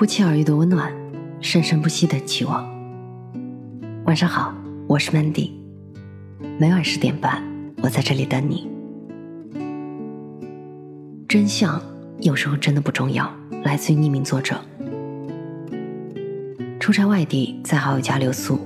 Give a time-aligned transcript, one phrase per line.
[0.00, 0.90] 不期而遇的温暖，
[1.42, 2.66] 生生不息的期望。
[4.06, 4.50] 晚上好，
[4.86, 5.50] 我是 Mandy，
[6.58, 7.44] 每晚十点半，
[7.82, 8.66] 我在这里等你。
[11.28, 11.78] 真相
[12.20, 13.30] 有时候真的不重要，
[13.62, 14.58] 来自于匿名作者。
[16.80, 18.58] 出差外地，在好友家留宿，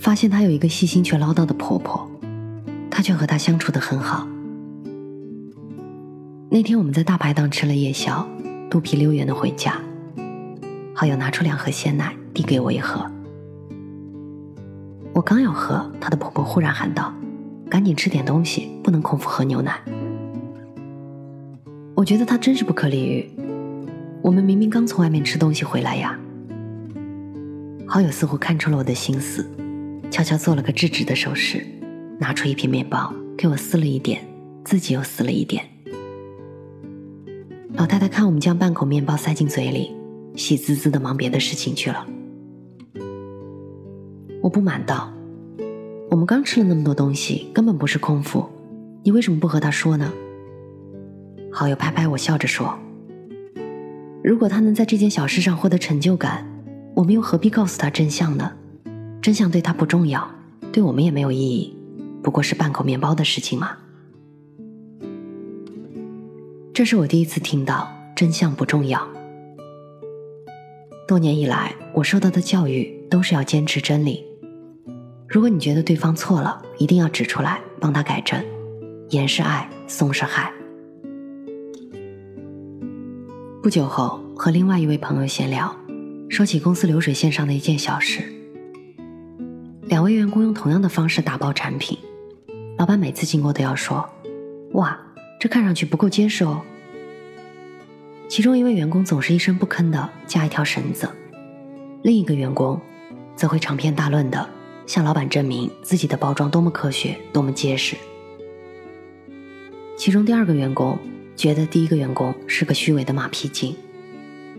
[0.00, 2.10] 发现她有一个细心却唠叨的婆婆，
[2.90, 4.26] 她却和她相处的很好。
[6.50, 8.28] 那天我们在大排档吃了夜宵，
[8.68, 9.80] 肚皮溜圆的回家。
[10.96, 13.04] 好友拿出两盒鲜奶，递给我一盒。
[15.12, 17.12] 我刚要喝，她的婆婆忽然喊道
[17.68, 19.80] ：“赶紧吃点东西，不能空腹喝牛奶。”
[21.96, 23.28] 我觉得她真是不可理喻。
[24.22, 26.16] 我们明明刚从外面吃东西回来呀。
[27.86, 29.44] 好友似乎看出了我的心思，
[30.12, 31.66] 悄悄做了个制止的手势，
[32.20, 34.24] 拿出一片面包给我撕了一点，
[34.64, 35.64] 自己又撕了一点。
[37.72, 39.92] 老太太看我们将半口面包塞进嘴里。
[40.34, 42.06] 喜滋滋的忙别的事情去了。
[44.42, 45.10] 我不满道
[46.10, 48.46] ：“我们刚吃了那么多东西，根本不是空腹，
[49.02, 50.12] 你为什么不和他说呢？”
[51.50, 52.76] 好友拍拍我，笑着说
[54.22, 56.46] ：“如果他能在这件小事上获得成就感，
[56.94, 58.52] 我们又何必告诉他真相呢？
[59.22, 60.28] 真相对他不重要，
[60.72, 61.74] 对我们也没有意义，
[62.22, 63.70] 不过是半口面包的事情嘛。”
[66.74, 69.13] 这是我第一次听到真相不重要。
[71.06, 74.24] 多年以来，我受到的教育都是要坚持真理。
[75.28, 78.42] 如果你觉得对方错了，一定要指出来，帮他改正。
[79.10, 80.50] 严是爱，松是害。
[83.62, 85.76] 不久后，和另外一位朋友闲聊，
[86.30, 88.22] 说起公司流水线上的一件小事：
[89.82, 91.98] 两位员工用同样的方式打包产品，
[92.78, 94.08] 老板每次经过都要说
[94.72, 94.98] ：“哇，
[95.38, 96.62] 这看上去不够结实哦。”
[98.28, 101.08] 其中一位员工总是一声不吭的加一条绳子，
[102.02, 102.80] 另一个员工
[103.36, 104.48] 则会长篇大论的
[104.86, 107.96] 向老板证明自己的包装多么科学、多么结实。
[109.96, 110.98] 其中第二个员工
[111.36, 113.76] 觉得第一个员工是个虚伪的马屁精，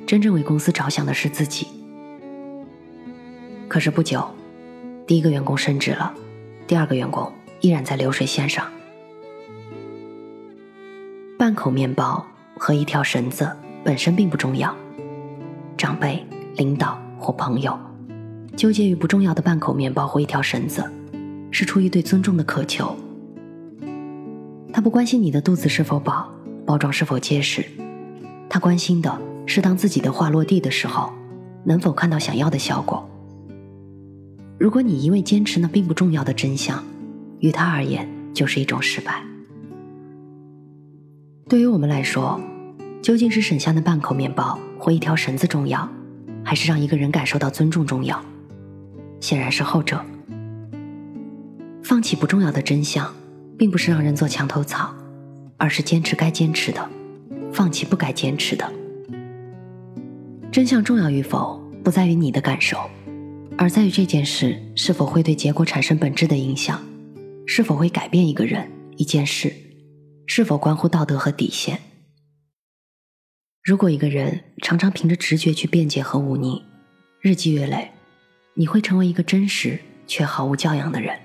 [0.07, 1.67] 真正为公司着想的是自己。
[3.67, 4.25] 可是不久，
[5.05, 6.13] 第一个员工升职了，
[6.65, 8.71] 第二个员工依然在流水线上，
[11.37, 12.25] 半口面包
[12.57, 13.49] 和一条绳子。
[13.83, 14.75] 本身并不重要，
[15.77, 17.77] 长辈、领导或朋友
[18.55, 20.83] 纠结于不重要的半口面包或一条绳子，
[21.51, 22.95] 是出于对尊重的渴求。
[24.73, 26.31] 他不关心你的肚子是否饱，
[26.65, 27.63] 包装是否结实，
[28.49, 31.13] 他关心的是当自己的话落地的时候，
[31.63, 33.07] 能否看到想要的效果。
[34.57, 36.83] 如果你一味坚持那并不重要的真相，
[37.37, 39.21] 于他而言就是一种失败。
[41.47, 42.39] 对于我们来说。
[43.01, 45.87] 究竟是省下那半口面包或一条绳子重要，
[46.43, 48.19] 还是让一个人感受到尊重重要？
[49.19, 50.03] 显然是后者。
[51.83, 53.13] 放弃不重要的真相，
[53.59, 54.91] 并不是让人做墙头草，
[55.57, 56.89] 而是坚持该坚持的，
[57.53, 58.73] 放弃不该坚持的。
[60.51, 62.79] 真相重要与否，不在于你的感受，
[63.55, 66.83] 而在于这件事是否会对结果产生本质的影响，
[67.45, 68.67] 是否会改变一个人、
[68.97, 69.53] 一件事，
[70.27, 71.79] 是否关乎道德和底线。
[73.63, 76.63] 如果一个人常常凭着直觉去辩解和忤逆，
[77.19, 77.91] 日积月累，
[78.53, 81.19] 你会成为一个真实却毫无教养的人。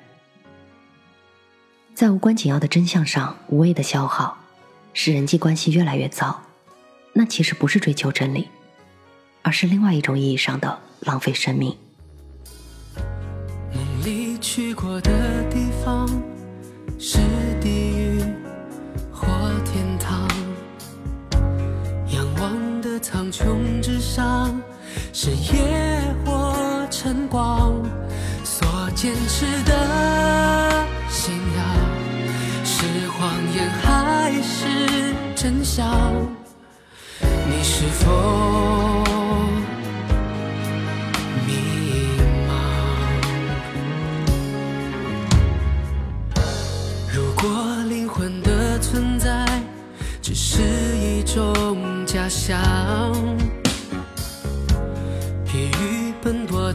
[1.94, 4.38] 在无关紧要的真相上无谓的消耗，
[4.94, 6.42] 使人际关系越来越糟，
[7.12, 8.48] 那其实不是追求真理，
[9.42, 11.76] 而是另外一种意义上的浪费生命。
[13.74, 16.08] 梦里去过的地方
[16.98, 17.18] 是
[17.60, 17.89] 地
[23.30, 24.60] 苍穹之上，
[25.12, 26.52] 是夜或
[26.91, 27.72] 晨光，
[28.42, 31.64] 所坚持的信仰，
[32.64, 35.86] 是谎言还是真相？
[37.20, 38.10] 你是否
[41.47, 41.53] 迷
[42.48, 42.50] 茫？
[47.15, 47.48] 如果
[47.88, 49.47] 灵魂的存在
[50.21, 50.60] 只是
[50.97, 51.47] 一种。
[52.06, 52.59] 假象，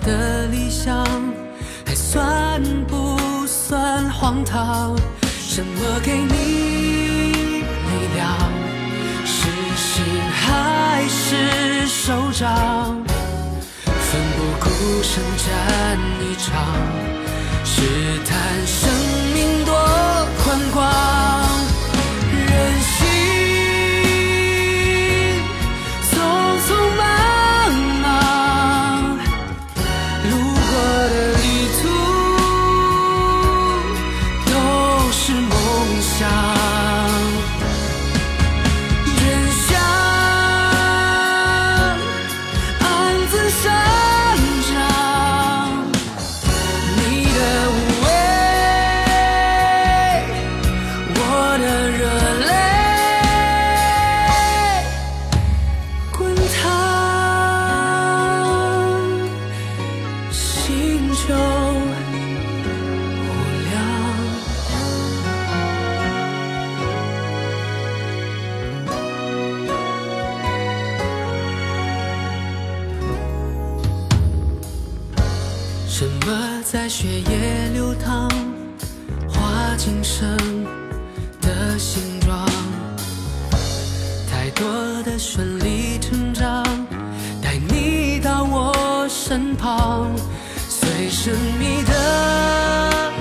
[0.06, 1.04] 的理想，
[1.86, 3.18] 还算不
[3.48, 4.96] 算荒唐？
[5.24, 6.28] 什么给你
[7.32, 7.64] 力
[8.16, 8.38] 量？
[9.26, 13.04] 是心还是手掌？
[13.86, 16.54] 奋不顾身战一场，
[17.64, 17.82] 试
[18.26, 18.68] 探
[76.68, 78.28] 在血液流淌，
[79.30, 80.36] 画今生
[81.40, 82.44] 的形状？
[84.28, 84.68] 太多
[85.04, 86.64] 的顺理成章，
[87.40, 90.10] 带你到我身旁，
[90.68, 91.94] 随神秘的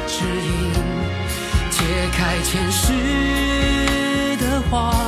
[0.07, 0.73] 指引，
[1.71, 5.04] 揭开前世的谎。